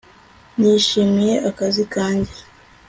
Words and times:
nishimiye 0.59 1.33
akazi 1.49 1.83
kanjye 1.93 2.33